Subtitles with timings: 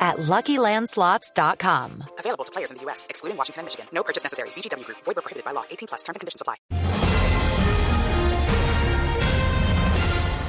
[0.00, 2.04] at LuckyLandSlots.com.
[2.18, 3.86] Available to players in the U.S., excluding Washington and Michigan.
[3.92, 4.48] No purchase necessary.
[4.56, 4.98] VGW Group.
[5.04, 5.64] Void prohibited by law.
[5.70, 6.02] 18 plus.
[6.02, 6.56] Terms and conditions apply.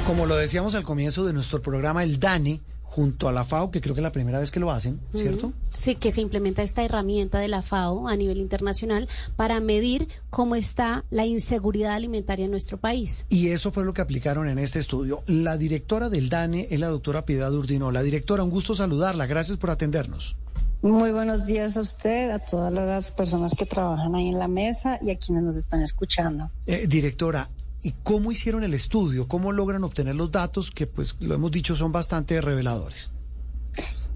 [0.07, 2.59] Como lo decíamos al comienzo de nuestro programa, el DANE,
[2.91, 5.53] junto a la FAO, que creo que es la primera vez que lo hacen, ¿cierto?
[5.73, 10.55] Sí, que se implementa esta herramienta de la FAO a nivel internacional para medir cómo
[10.55, 13.25] está la inseguridad alimentaria en nuestro país.
[13.29, 15.23] Y eso fue lo que aplicaron en este estudio.
[15.25, 17.91] La directora del DANE es la doctora Piedad Urdino.
[17.91, 19.25] La directora, un gusto saludarla.
[19.25, 20.35] Gracias por atendernos.
[20.81, 24.99] Muy buenos días a usted, a todas las personas que trabajan ahí en la mesa
[25.01, 26.51] y a quienes nos están escuchando.
[26.65, 27.47] Eh, directora,
[27.83, 29.27] ¿y cómo hicieron el estudio?
[29.27, 33.11] ¿Cómo logran obtener los datos que, pues, lo hemos dicho, son bastante reveladores?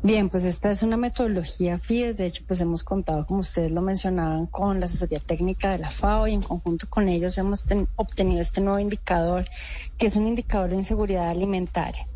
[0.06, 2.18] Bien, pues esta es una metodología FIDES.
[2.18, 5.90] De hecho, pues hemos contado, como ustedes lo mencionaban, con la asesoría técnica de la
[5.90, 9.46] FAO y en conjunto con ellos hemos obtenido este nuevo indicador,
[9.98, 12.08] que es un indicador de inseguridad alimentaria.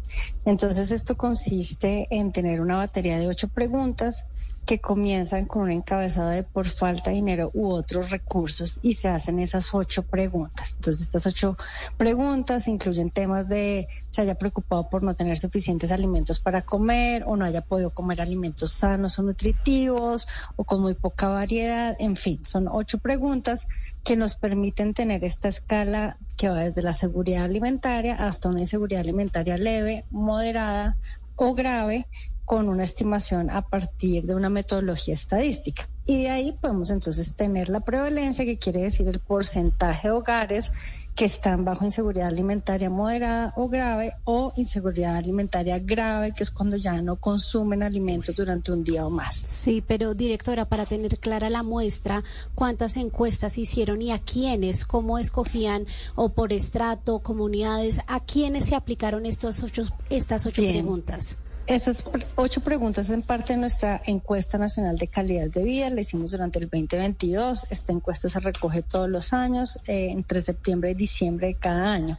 [0.46, 4.28] Entonces, esto consiste en tener una batería de ocho preguntas
[4.70, 9.10] que comienzan con un encabezado de por falta de dinero u otros recursos y se
[9.10, 10.76] hacen esas ocho preguntas.
[10.76, 11.58] Entonces, estas ocho
[11.98, 17.36] preguntas incluyen temas de se haya preocupado por no tener suficientes alimentos para comer o
[17.36, 21.96] no haya podido comer alimentos sanos o nutritivos o con muy poca variedad.
[21.98, 23.68] En fin, son ocho preguntas
[24.04, 29.02] que nos permiten tener esta escala que va desde la seguridad alimentaria hasta una inseguridad
[29.02, 30.96] alimentaria leve, moderada
[31.40, 32.08] o grave
[32.46, 35.88] con una estimación a partir de una metodología estadística.
[36.10, 40.72] Y de ahí podemos entonces tener la prevalencia, que quiere decir el porcentaje de hogares
[41.14, 46.78] que están bajo inseguridad alimentaria moderada o grave o inseguridad alimentaria grave, que es cuando
[46.78, 49.36] ya no consumen alimentos durante un día o más.
[49.36, 52.24] Sí, pero directora, para tener clara la muestra,
[52.56, 58.74] ¿cuántas encuestas hicieron y a quiénes, cómo escogían o por estrato, comunidades, a quiénes se
[58.74, 61.38] aplicaron estos ocho, estas ocho preguntas?
[61.70, 62.04] Estas
[62.36, 65.92] ocho preguntas en parte de nuestra encuesta nacional de calidad de vida.
[65.92, 67.68] La hicimos durante el 2022.
[67.70, 72.18] Esta encuesta se recoge todos los años, eh, entre septiembre y diciembre de cada año.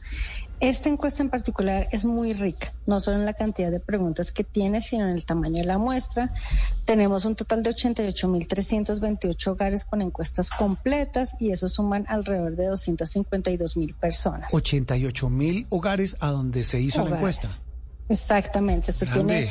[0.61, 4.45] Esta encuesta en particular es muy rica, no solo en la cantidad de preguntas que
[4.45, 6.33] tiene, sino en el tamaño de la muestra.
[6.85, 13.97] Tenemos un total de 88.328 hogares con encuestas completas y eso suman alrededor de 252.000
[13.97, 14.53] personas.
[14.53, 17.49] 88.000 hogares a donde se hizo la encuesta.
[18.11, 19.49] Exactamente, esto tiene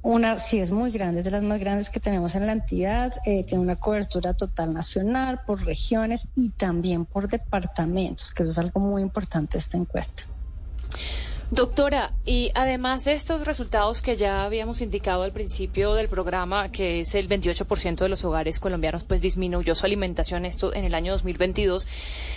[0.00, 3.12] una, sí es muy grande, es de las más grandes que tenemos en la entidad,
[3.26, 8.58] eh, tiene una cobertura total nacional por regiones y también por departamentos, que eso es
[8.58, 10.22] algo muy importante esta encuesta.
[11.50, 17.00] Doctora, y además de estos resultados que ya habíamos indicado al principio del programa, que
[17.00, 21.10] es el 28% de los hogares colombianos pues disminuyó su alimentación esto en el año
[21.12, 21.86] 2022,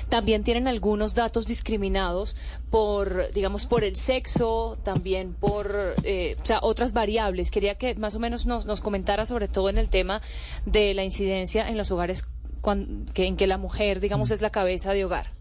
[0.08, 2.38] también tienen algunos datos discriminados
[2.70, 7.52] por, digamos, por el sexo, también por, eh, o sea, otras variables.
[7.52, 10.22] Quería que más o menos nos, nos comentara sobre todo en el tema
[10.66, 12.24] de la incidencia en los hogares
[13.14, 15.41] que, en que la mujer, digamos, es la cabeza de hogar.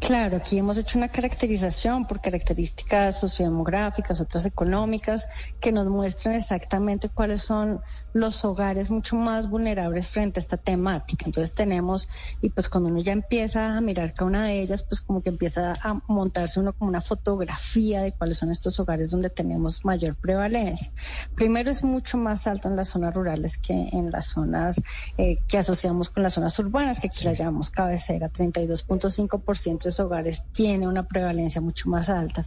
[0.00, 5.28] Claro, aquí hemos hecho una caracterización por características sociodemográficas, otras económicas,
[5.60, 7.80] que nos muestran exactamente cuáles son
[8.12, 11.24] los hogares mucho más vulnerables frente a esta temática.
[11.24, 12.08] Entonces tenemos,
[12.42, 15.30] y pues cuando uno ya empieza a mirar cada una de ellas, pues como que
[15.30, 20.16] empieza a montarse uno como una fotografía de cuáles son estos hogares donde tenemos mayor
[20.16, 20.92] prevalencia.
[21.34, 24.82] Primero es mucho más alto en las zonas rurales que en las zonas
[25.16, 30.44] eh, que asociamos con las zonas urbanas, que aquí las llamamos cabecera, 32.5% de hogares
[30.52, 32.42] tiene una prevalencia mucho más alta.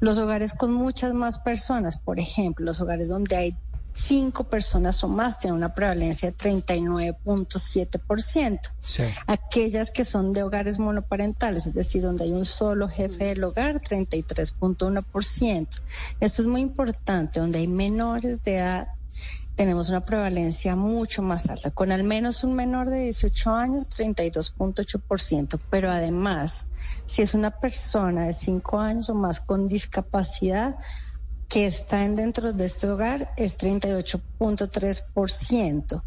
[0.00, 3.56] Los hogares con muchas más personas, por ejemplo, los hogares donde hay
[3.94, 8.60] cinco personas o más tienen una prevalencia de 39.7%.
[9.26, 13.80] Aquellas que son de hogares monoparentales, es decir, donde hay un solo jefe del hogar,
[13.80, 15.68] 33.1%.
[16.20, 18.88] Esto es muy importante, donde hay menores de edad
[19.54, 25.58] tenemos una prevalencia mucho más alta, con al menos un menor de 18 años, 32.8%,
[25.70, 26.68] pero además,
[27.06, 30.76] si es una persona de 5 años o más con discapacidad,
[31.48, 36.02] que está dentro de este hogar es 38.3%,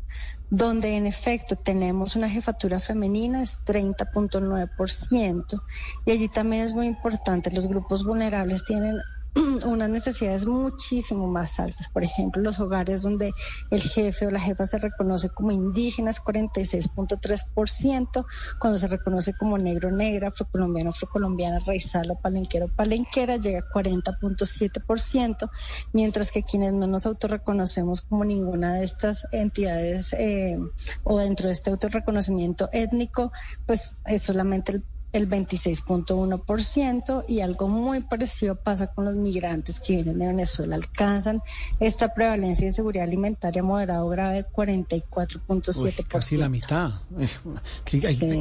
[0.49, 5.61] donde en efecto tenemos una jefatura femenina es 30.9%,
[6.05, 8.97] y allí también es muy importante, los grupos vulnerables tienen
[9.65, 11.89] unas necesidades muchísimo más altas.
[11.89, 13.33] Por ejemplo, los hogares donde
[13.69, 18.25] el jefe o la jefa se reconoce como indígenas, 46.3%,
[18.59, 25.49] cuando se reconoce como negro, negra, afrocolombiano, afrocolombiana, raizal o palenquero, palenquera, llega a 40.7%,
[25.93, 30.57] mientras que quienes no nos autorreconocemos como ninguna de estas entidades eh,
[31.03, 33.31] o dentro de este autorreconocimiento étnico,
[33.65, 39.95] pues es solamente el el 26.1% y algo muy parecido pasa con los migrantes que
[39.95, 40.75] vienen de Venezuela.
[40.75, 41.41] Alcanzan
[41.79, 46.07] esta prevalencia de seguridad alimentaria moderado grave 44.7%.
[46.07, 46.91] Casi la mitad.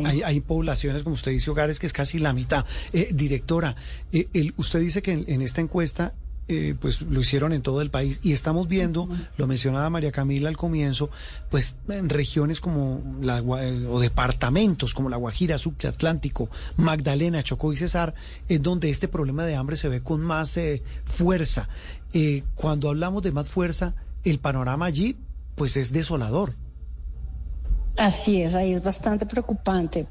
[0.04, 2.64] hay, hay, poblaciones, como usted dice, hogares que es casi la mitad.
[2.92, 3.76] Eh, directora,
[4.12, 6.14] eh, el, usted dice que en esta encuesta
[6.48, 10.48] eh, pues lo hicieron en todo el país y estamos viendo, lo mencionaba María Camila
[10.48, 11.10] al comienzo,
[11.50, 17.72] pues en regiones como la eh, o departamentos como la Guajira, Sucre, Atlántico, Magdalena, Chocó
[17.72, 18.14] y Cesar,
[18.48, 21.68] es donde este problema de hambre se ve con más eh, fuerza.
[22.54, 25.16] cuando hablamos de más fuerza, el panorama allí
[25.56, 26.54] pues es desolador.
[27.96, 30.06] Así es, ahí es bastante preocupante.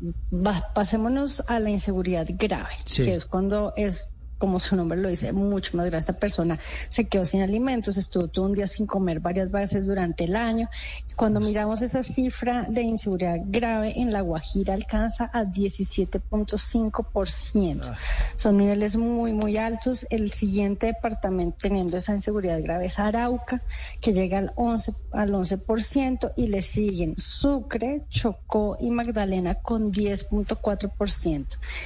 [0.74, 5.78] pasémonos a la inseguridad grave, que es cuando es como su nombre lo dice, mucho
[5.78, 6.00] más grave.
[6.00, 6.60] Esta persona
[6.90, 10.70] se quedó sin alimentos, estuvo todo un día sin comer varias veces durante el año.
[11.16, 17.82] Cuando miramos esa cifra de inseguridad grave en La Guajira alcanza a 17.5%.
[17.86, 17.98] Ah.
[18.36, 20.06] Son niveles muy, muy altos.
[20.10, 23.62] El siguiente departamento teniendo esa inseguridad grave es Arauca,
[24.02, 31.46] que llega al 11%, al 11% y le siguen Sucre, Chocó y Magdalena con 10.4%.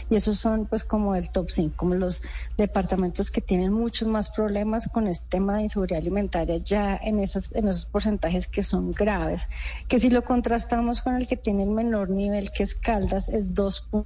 [0.09, 2.21] Y esos son pues como el top 5, como los
[2.57, 7.51] departamentos que tienen muchos más problemas con este tema de inseguridad alimentaria ya en, esas,
[7.53, 9.49] en esos porcentajes que son graves,
[9.87, 13.47] que si lo contrastamos con el que tiene el menor nivel, que es Caldas, es
[13.47, 14.05] 2.5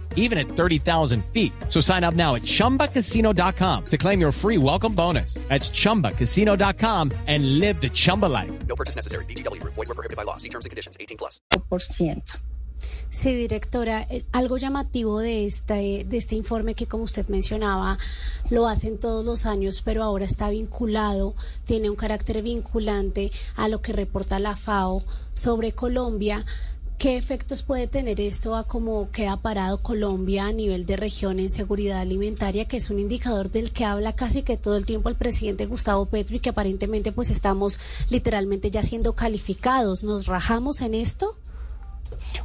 [0.15, 1.53] even at 30,000 feet.
[1.69, 5.35] So sign up now at chumbacasino.com to claim your free welcome bonus.
[5.49, 8.51] That's chumbacasino.com and live the Chumba life.
[8.65, 9.25] No purchase necessary.
[9.25, 10.37] DTW, void, were prohibited by law.
[10.37, 11.41] See terms and conditions 18 plus.
[13.09, 17.97] Sí, directora, eh, algo llamativo de este, de este informe que, como usted mencionaba,
[18.49, 21.35] lo hacen todos los años, pero ahora está vinculado,
[21.65, 25.03] tiene un carácter vinculante a lo que reporta la FAO
[25.33, 26.45] sobre Colombia.
[27.01, 31.49] ¿Qué efectos puede tener esto a cómo queda parado Colombia a nivel de región en
[31.49, 35.15] seguridad alimentaria, que es un indicador del que habla casi que todo el tiempo el
[35.15, 37.79] presidente Gustavo Petro y que aparentemente pues estamos
[38.11, 40.03] literalmente ya siendo calificados?
[40.03, 41.35] ¿Nos rajamos en esto?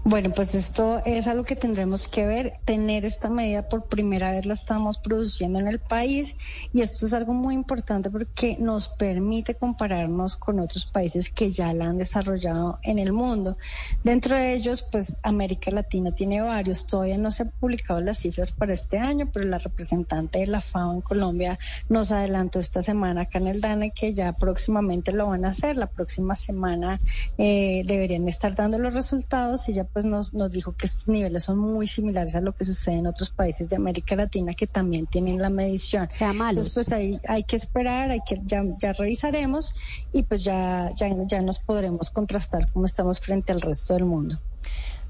[0.04, 2.54] Bueno, pues esto es algo que tendremos que ver.
[2.64, 6.36] Tener esta medida por primera vez la estamos produciendo en el país
[6.72, 11.72] y esto es algo muy importante porque nos permite compararnos con otros países que ya
[11.72, 13.56] la han desarrollado en el mundo.
[14.04, 16.86] Dentro de ellos, pues América Latina tiene varios.
[16.86, 20.60] Todavía no se han publicado las cifras para este año, pero la representante de la
[20.60, 21.58] FAO en Colombia
[21.88, 25.76] nos adelantó esta semana acá en el DANE que ya próximamente lo van a hacer.
[25.76, 27.00] La próxima semana
[27.38, 31.44] eh, deberían estar dando los resultados y ya pues nos, nos dijo que estos niveles
[31.44, 35.06] son muy similares a lo que sucede en otros países de América Latina que también
[35.06, 36.08] tienen la medición.
[36.50, 39.74] Entonces pues ahí hay que esperar, hay que ya, ya revisaremos
[40.12, 44.38] y pues ya, ya, ya nos podremos contrastar cómo estamos frente al resto del mundo.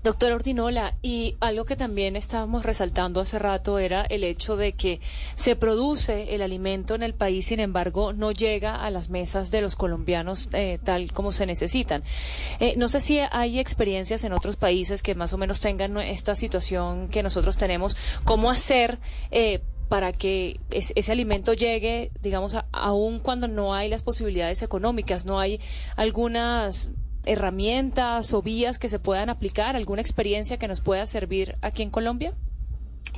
[0.06, 5.00] Doctor Ordinola, y algo que también estábamos resaltando hace rato era el hecho de que
[5.34, 9.62] se produce el alimento en el país, sin embargo, no llega a las mesas de
[9.62, 12.04] los colombianos eh, tal como se necesitan.
[12.60, 16.36] Eh, no sé si hay experiencias en otros países que más o menos tengan esta
[16.36, 19.00] situación que nosotros tenemos, cómo hacer
[19.32, 25.40] eh, para que ese alimento llegue, digamos, aún cuando no hay las posibilidades económicas, no
[25.40, 25.58] hay
[25.96, 26.90] algunas
[27.26, 29.76] herramientas o vías que se puedan aplicar?
[29.76, 32.34] ¿Alguna experiencia que nos pueda servir aquí en Colombia?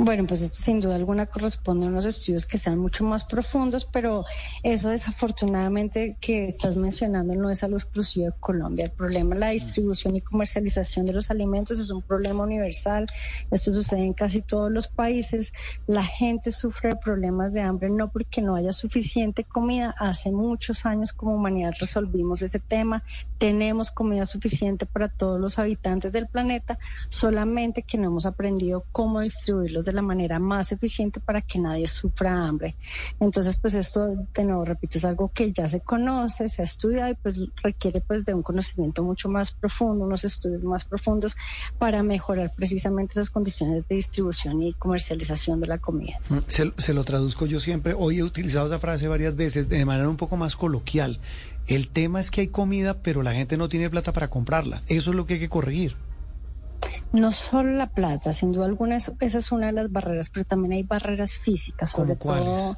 [0.00, 3.84] Bueno, pues esto sin duda alguna corresponde a unos estudios que sean mucho más profundos,
[3.84, 4.24] pero
[4.62, 8.84] eso desafortunadamente que estás mencionando no es algo exclusivo de Colombia.
[8.84, 13.06] El problema de la distribución y comercialización de los alimentos es un problema universal.
[13.50, 15.52] Esto sucede en casi todos los países.
[15.88, 19.96] La gente sufre de problemas de hambre no porque no haya suficiente comida.
[19.98, 23.02] Hace muchos años como humanidad resolvimos ese tema.
[23.38, 26.78] Tenemos comida suficiente para todos los habitantes del planeta,
[27.08, 31.88] solamente que no hemos aprendido cómo distribuirlos de la manera más eficiente para que nadie
[31.88, 32.76] sufra hambre.
[33.20, 37.10] Entonces, pues esto, de nuevo, repito, es algo que ya se conoce, se ha estudiado
[37.10, 41.36] y pues requiere pues de un conocimiento mucho más profundo, unos estudios más profundos
[41.78, 46.18] para mejorar precisamente esas condiciones de distribución y comercialización de la comida.
[46.28, 49.84] Mm, se, se lo traduzco yo siempre, hoy he utilizado esa frase varias veces de
[49.84, 51.18] manera un poco más coloquial.
[51.66, 54.82] El tema es que hay comida, pero la gente no tiene plata para comprarla.
[54.88, 55.96] Eso es lo que hay que corregir.
[57.12, 60.72] No solo la plata, sin duda alguna, esa es una de las barreras, pero también
[60.72, 62.76] hay barreras físicas, sobre todo,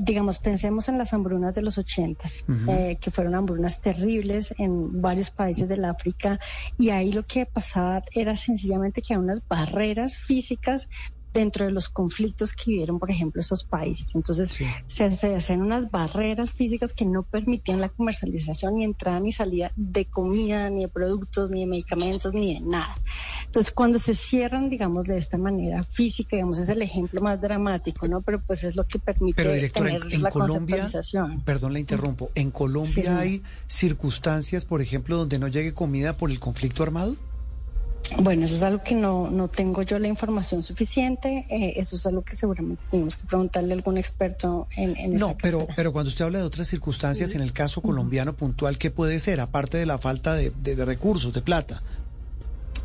[0.00, 5.30] digamos, pensemos en las hambrunas de los ochentas, eh, que fueron hambrunas terribles en varios
[5.30, 6.38] países del África,
[6.78, 10.88] y ahí lo que pasaba era sencillamente que hay unas barreras físicas
[11.34, 14.14] dentro de los conflictos que vivieron, por ejemplo, esos países.
[14.14, 19.72] Entonces, se, hacen unas barreras físicas que no permitían la comercialización ni entrada ni salida
[19.76, 22.96] de comida, ni de productos, ni de medicamentos, ni de nada.
[23.46, 28.06] Entonces, cuando se cierran, digamos, de esta manera física, digamos, es el ejemplo más dramático,
[28.08, 28.22] ¿no?
[28.22, 30.88] Pero pues es lo que permite tener en, la Colombia,
[31.44, 32.30] Perdón, la interrumpo.
[32.34, 37.16] ¿En Colombia hay circunstancias, por ejemplo, donde no llegue comida por el conflicto armado?
[38.18, 41.46] Bueno, eso es algo que no, no tengo yo la información suficiente.
[41.48, 45.36] Eh, eso es algo que seguramente tenemos que preguntarle a algún experto en, en No,
[45.40, 49.20] pero, pero cuando usted habla de otras circunstancias, en el caso colombiano puntual, ¿qué puede
[49.20, 49.40] ser?
[49.40, 51.82] Aparte de la falta de, de recursos, de plata.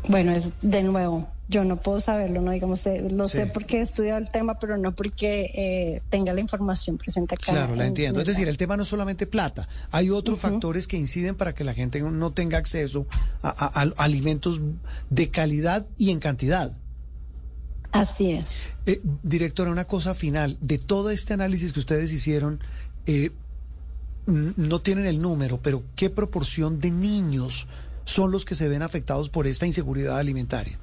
[0.08, 3.80] Bueno, es de nuevo, yo no puedo saberlo, no digamos, eh, lo sé porque he
[3.80, 7.52] estudiado el tema, pero no porque eh, tenga la información presente acá.
[7.52, 8.20] Claro, la entiendo.
[8.20, 11.64] es decir, el tema no es solamente plata, hay otros factores que inciden para que
[11.64, 13.06] la gente no tenga acceso
[13.42, 14.60] a, alimentos
[15.10, 16.72] de calidad y en cantidad.
[17.90, 18.52] Así es.
[18.86, 22.60] Eh, directora, una cosa final, de todo este análisis que ustedes hicieron,
[24.26, 27.66] no tienen el número, pero ¿qué proporción de niños
[28.04, 30.78] son los que se ven afectados por esta inseguridad alimentaria?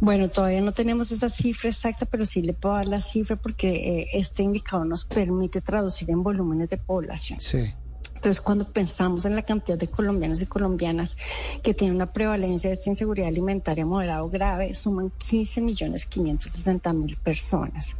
[0.00, 4.00] Bueno, todavía no tenemos esa cifra exacta, pero sí le puedo dar la cifra porque
[4.00, 7.40] eh, este indicador nos permite traducir en volúmenes de población.
[7.40, 7.74] Sí.
[8.14, 11.16] Entonces, cuando pensamos en la cantidad de colombianos y colombianas
[11.62, 16.92] que tienen una prevalencia de esta inseguridad alimentaria moderada o grave, suman 15 millones 560
[16.92, 17.96] mil personas.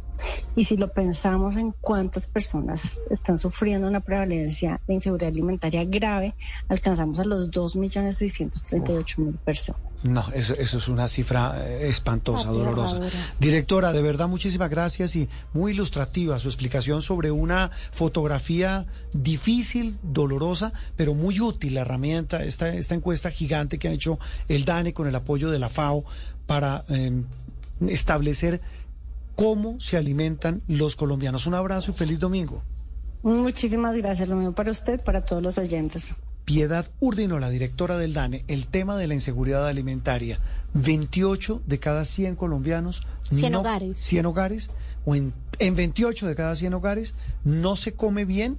[0.55, 6.35] Y si lo pensamos en cuántas personas están sufriendo una prevalencia de inseguridad alimentaria grave,
[6.67, 10.05] alcanzamos a los 2.638.000 personas.
[10.05, 12.99] No, eso, eso es una cifra eh, espantosa, dolorosa.
[13.39, 20.73] Directora, de verdad, muchísimas gracias y muy ilustrativa su explicación sobre una fotografía difícil, dolorosa,
[20.95, 25.07] pero muy útil la herramienta, esta, esta encuesta gigante que ha hecho el DANE con
[25.07, 26.05] el apoyo de la FAO
[26.45, 27.25] para em,
[27.87, 28.61] establecer
[29.37, 31.45] cómo se alimentan los colombianos.
[31.45, 32.63] Un abrazo y feliz domingo.
[33.21, 36.15] Muchísimas gracias, lo mismo para usted, para todos los oyentes.
[36.43, 40.39] Piedad Urdino, la directora del DANE, el tema de la inseguridad alimentaria.
[40.73, 43.03] 28 de cada 100 colombianos.
[43.31, 43.99] 100 hogares.
[43.99, 44.71] 100 hogares,
[45.05, 47.13] o en, en 28 de cada 100 hogares
[47.43, 48.57] no se come bien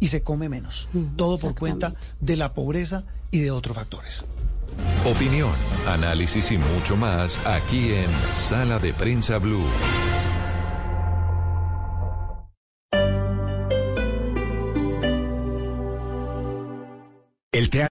[0.00, 0.88] y se come menos.
[0.92, 4.24] Mm, Todo por cuenta de la pobreza y de otros factores.
[5.06, 5.52] Opinión,
[5.86, 9.64] análisis y mucho más aquí en Sala de Prensa Blue.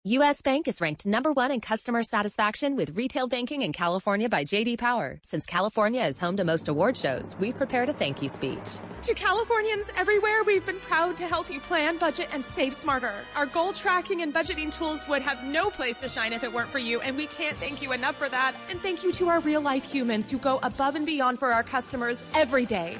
[0.03, 0.41] U.S.
[0.41, 4.75] Bank is ranked number one in customer satisfaction with retail banking in California by J.D.
[4.75, 5.19] Power.
[5.23, 8.79] Since California is home to most award shows, we've prepared a thank you speech.
[9.03, 13.13] To Californians everywhere, we've been proud to help you plan, budget, and save smarter.
[13.37, 16.69] Our goal tracking and budgeting tools would have no place to shine if it weren't
[16.69, 18.55] for you, and we can't thank you enough for that.
[18.69, 21.63] And thank you to our real life humans who go above and beyond for our
[21.63, 22.97] customers every day.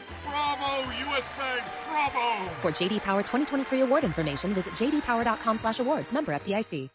[0.59, 1.27] Bravo, U.S.
[1.37, 1.63] Bank!
[1.89, 2.49] Bravo!
[2.61, 6.11] For JD Power 2023 award information, visit jdpower.com/awards.
[6.11, 6.89] Member FDIC.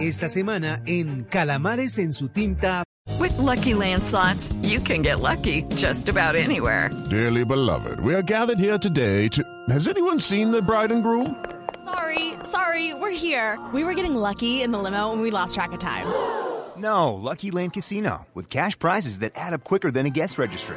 [0.00, 2.82] Esta semana en Calamares en su tinta.
[3.18, 6.90] With Lucky Land slots, you can get lucky just about anywhere.
[7.08, 9.42] Dearly beloved, we are gathered here today to.
[9.70, 11.36] Has anyone seen the bride and groom?
[11.84, 13.58] Sorry, sorry, we're here.
[13.72, 16.06] We were getting lucky in the limo and we lost track of time.
[16.76, 20.76] No, Lucky Land Casino with cash prizes that add up quicker than a guest registry